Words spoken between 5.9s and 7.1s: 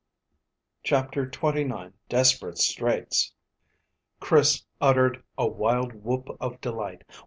whoop of delight.